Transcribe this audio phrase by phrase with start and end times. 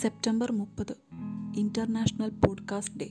[0.00, 0.96] September മുപ്പത്
[1.56, 3.10] international podcast day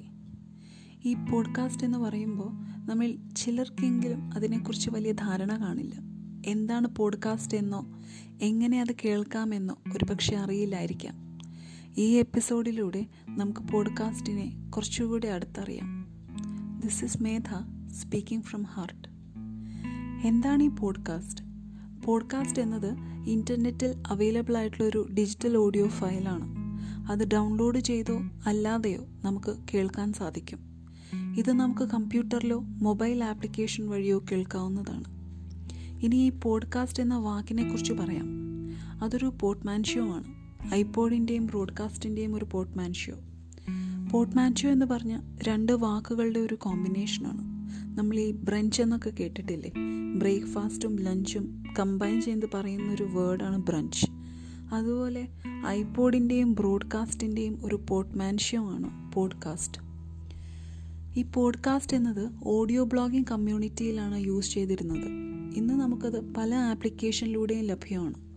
[1.06, 2.52] ഈ podcast എന്ന് പറയുമ്പോൾ
[2.90, 5.96] നമ്മൾ ചിലർക്കെങ്കിലും അതിനെക്കുറിച്ച് വലിയ ധാരണ കാണില്ല.
[6.46, 8.02] എന്താണ് പോഡ്കാസ്റ്റ് എന്നോ
[8.42, 11.38] എങ്ങനെ അത് കേൾക്കാമെന്നോ ഒരുപക്ഷെ അറിയില്ലായിരിക്കാം.
[11.98, 16.06] ഈ എപ്പിസോഡിലൂടെ നമുക്ക് പോഡ്കാസ്റ്റിനെ കുറച്ചുകൂടി അടുത്തറിയാം.
[16.80, 17.50] This is Medha
[17.92, 19.08] speaking from heart
[20.28, 21.51] എന്താണ് ഈ പോഡ്കാസ്റ്റ്
[22.06, 22.98] പോഡ്കാസ്റ്റ് എന്നത്
[23.28, 26.56] ഇന്റർനെറ്റിൽ അവൈലബിൾ ആയിട്ടുള്ള ഒരു ഡിജിറ്റൽ ഓഡിയോ ഫയലാണ്
[27.12, 30.60] അത് ഡൗൺലോഡ് ചെയ്തോ അല്ലാതെയോ നമുക്ക് കേൾക്കാൻ സാധിക്കും.
[31.38, 35.04] ഇത് നമുക്ക് കമ്പ്യൂട്ടറിലോ മൊബൈൽ ആപ്ലിക്കേഷൻ വഴിയോ കേൾക്കാവുന്നതാണ്.
[36.06, 38.26] ഇനി ഈ പോഡ്കാസ്റ്റ് എന്ന വാക്കിനെക്കുറിച്ച് പറയാം.
[39.04, 40.42] അതൊരു പോർട്ട്മാൻഷ്യോ ആണ്.
[40.74, 43.16] ഐപോഡിന്റെയും ബ്രോഡ്കാസ്റ്റിന്റെയും ഒരു പോർട്ട്മാൻഷ്യോ
[44.12, 49.72] പോർട്ട്മാൻഷ്യോ എന്ന് പറഞ്ഞ രണ്ട് വാക്കുകളുടെ ഒരു കോമ്പിനേഷനാണ് നമ്മൾ ഈ ബ്രഞ്ച് എന്നൊക്കെ കേട്ടിട്ടില്ലേ?
[50.16, 54.06] ബ്രേക്ക്ഫാസ്റ്റും ലഞ്ചും കമ്പൈൻ ചെയ്ത് പറയുന്ന ഒരു വേർഡാണ് ബ്രഞ്ച്
[54.74, 55.28] അതുപോലെ
[55.68, 59.92] ഐപോഡിന്റെയും ബ്രോഡ്കാസ്റ്റിന്റെയും ഒരു പോർട്ട്മാൻഷ്യോ ആണ് പോഡ്കാസ്റ്റ്
[61.20, 65.06] ഈ പോഡ്കാസ്റ്റ് എന്നത് ഓഡിയോ ബ്ലോഗിംഗ് കമ്മ്യൂണിറ്റിയിലാണ് യൂസ് ചെയ്തിരുന്നത്.
[65.58, 68.31] ഇന്ന് നമുക്കത് പല ആപ്ലിക്കേഷനിലൂടെയും ലഭ്യമാണ്.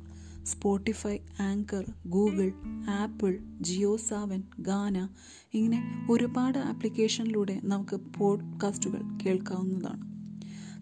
[0.45, 2.53] Spotify Anchor Google
[2.89, 5.09] Apple Jio Saavn Gaana
[5.55, 10.15] ഇങ്ങനെ ഒരുപാട് ആപ്ലിക്കേഷനിലൂടെ നമുക്ക് പോഡ്കാസ്റ്റുകൾ കേൾക്കാവുന്നതാണ്.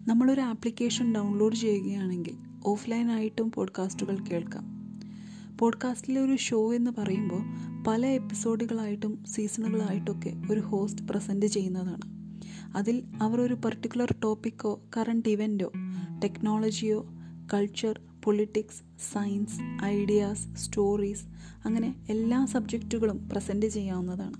[0.09, 4.73] നമ്മളൊരു ആപ്ലിക്കേഷൻ ഡൗൺലോഡ് ചെയ്യുകയാണെങ്കിൽ ഓഫ്ലൈനായിട്ടും പോഡ്കാസ്റ്റുകൾ കേൾക്കാം.
[5.57, 7.41] പോഡ്കാസ്റ്റിലെ ഒരു ഷോ എന്ന് പറയുമ്പോൾ
[7.83, 12.13] പല എപ്പിസോഡുകളായിട്ടും സീസണുകളായിട്ടൊക്കെ ഒരു ഹോസ്റ്റ് പ്രസന്റ് ചെയ്യുന്നതാണ്.
[12.77, 15.71] അതിൽ അവർ ഒരു പർട്ടിക്കുലർ ടോപ്പിക്കോ കറണ്ട് ഇവന്റോ
[16.23, 17.05] ടെക്നോളജിയോ
[17.53, 18.81] culture politics
[19.13, 21.25] science ideas stories
[21.65, 24.33] അങ്ങനെ എല്ലാ സബ്ജക്റ്റുകളും പ്രസന്റ് ചെയ്യാവുന്നതാണ്.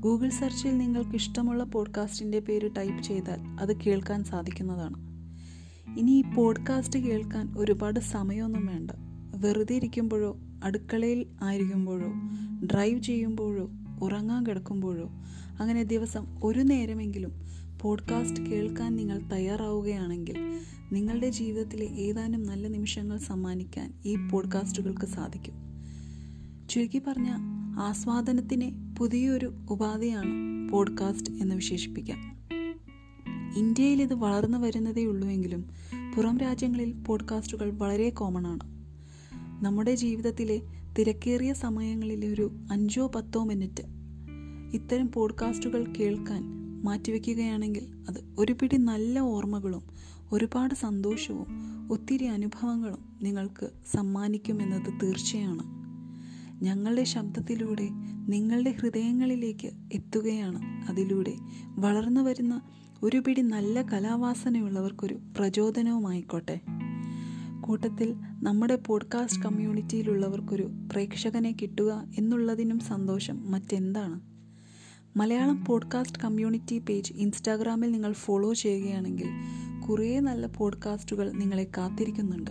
[0.00, 4.94] ഗൂഗിൾ സെർച്ചിൽ നിങ്ങൾക്ക് ഇഷ്ടമുള്ള പോഡ്കാസ്റ്റിന്റെ പേര് ടൈപ്പ് ചെയ്താൽ അത് കേൾക്കാൻ സാധിക്കുന്നതാണ്.
[5.98, 8.90] ഇനി ഈ പോഡ്കാസ്റ്റ് കേൾക്കാൻ ഒരുപാട് സമയമൊന്നും വേണ്ട.
[9.36, 12.12] വെറുതെ ഇരിക്കുമ്പോഴോ അടുക്കളയിൽ ആയിരിക്കുമ്പോഴോ
[12.66, 13.70] ഡ്രൈവ് ചെയ്യുമ്പോഴോ
[14.02, 15.10] ഉറങ്ങാൻ കിടക്കുമ്പോഴോ?
[15.60, 17.32] അങ്ങനെ ദിവസം ഒരു നേരമെങ്കിലും
[17.80, 20.60] പോഡ്കാസ്റ്റ് കേൾക്കാൻ നിങ്ങൾ തയ്യാറാവുകയാണെങ്കിൽ
[20.92, 25.54] നിങ്ങളുടെ ജീവിതത്തിലെ ഏതാനും നല്ല നിമിഷങ്ങൾ സമ്മാനിക്കാൻ ഈ പോഡ്കാസ്റ്റുകൾക്ക് സാധിക്കും.
[26.68, 27.28] ചുരുക്കി പറഞ്ഞ
[27.80, 30.28] ആസ്വാദനത്തിന് പുതിയൊരു ഉപാധിയാണ്
[30.72, 32.32] പോഡ്കാസ്റ്റ് എന്ന് വിശേഷിപ്പിക്കാം.
[33.56, 35.70] ഇന്ത്യയിൽ ഇത് വളർന്നു വരുന്നതേ ഉള്ളൂവെങ്കിലും
[36.16, 38.82] പുറം രാജ്യങ്ങളിൽ പോഡ്കാസ്റ്റുകൾ വളരെ കോമൺ ആണ്
[39.64, 40.62] നമ്മുടെ ജീവിതത്തിലെ
[40.98, 43.91] തിരക്കേറിയ സമയങ്ങളിൽ ഒരു അഞ്ചോ പത്തോ മിനിറ്റ്
[44.72, 46.42] ഇത്തരം പോഡ്കാസ്റ്റുകൾ കേൾക്കാൻ
[46.82, 49.82] മാറ്റിവെക്കുകയാണെങ്കിൽ അത് ഒരു പിടി നല്ല ഓർമ്മകളും
[50.32, 51.46] ഒരുപാട് സന്തോഷവും
[51.92, 55.62] ഒത്തിരി അനുഭവങ്ങളും നിങ്ങൾക്ക് സമ്മാനിക്കുമെന്നത് തീർച്ചയാണ്.
[56.64, 57.88] ഞങ്ങളുടെ ശബ്ദത്തിലൂടെ
[58.28, 60.90] നിങ്ങളുടെ ഹൃദയങ്ങളിലേക്ക് എത്തുകയാണ്.
[60.90, 61.34] അതിലൂടെ
[61.68, 62.60] വളർന്നു വരുന്ന
[63.02, 66.60] ഒരു പിടി നല്ല കലാവാസനയുള്ളവർക്കൊരു പ്രചോദനവുമായിക്കോട്ടെ.
[67.60, 70.62] കൂട്ടത്തിൽ നമ്മുടെ പോഡ്കാസ്റ്റ് കമ്മ്യൂണിറ്റിയിലുള്ളവർക്കൊരു
[70.92, 74.31] പ്രേക്ഷകനെ കിട്ടുക എന്നുള്ളതിനും സന്തോഷം മറ്റെന്താണ്?
[75.16, 79.28] മലയാളം പോഡ്കാസ്റ്റ് കമ്മ്യൂണിറ്റി പേജ് ഇൻസ്റ്റാഗ്രാമിൽ നിങ്ങൾ ഫോളോ ചെയ്യുകയാണെങ്കിൽ
[79.88, 82.50] കുറേ നല്ല പോഡ്കാസ്റ്റുകൾ നിങ്ങളെ കാത്തിരിക്കുന്നുണ്ട്.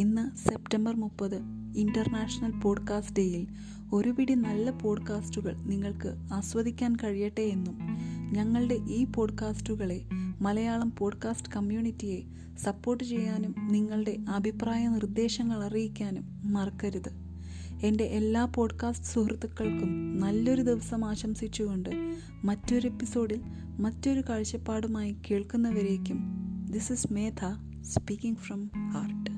[0.00, 1.36] ഇന്ന് സെപ്റ്റംബർ മുപ്പത്
[1.76, 3.46] ഇന്റർനാഷണൽ പോഡ്കാസ്റ്റ് ഡേയിൽ
[3.92, 7.78] ഒരു പിടി നല്ല പോഡ്കാസ്റ്റുകൾ നിങ്ങൾക്ക് ആസ്വദിക്കാൻ കഴിയട്ടെ എന്നും
[8.32, 10.02] ഞങ്ങളുടെ ഈ പോഡ്കാസ്റ്റുകളെ
[10.40, 12.22] മലയാളം പോഡ്കാസ്റ്റ് കമ്മ്യൂണിറ്റിയെ
[12.58, 17.31] സപ്പോർട്ട് ചെയ്യാനും നിങ്ങളുടെ അഭിപ്രായ നിർദ്ദേശങ്ങൾ അറിയിക്കാനും മറക്കരുത്.
[17.82, 21.90] എന്റെ എല്ലാ പോഡ്കാസ്റ്റ് സുഹൃത്തുക്കൾക്കും നല്ലൊരു ദിവസം ആശംസിച്ചുകൊണ്ട്
[22.44, 23.40] മറ്റൊരു എപ്പിസോഡിൽ
[23.78, 26.20] മറ്റൊരു കാഴ്ചപ്പാടുമായി കേൾക്കുന്നവരേക്കും
[26.70, 27.40] this is Medha
[27.80, 29.30] speaking from heart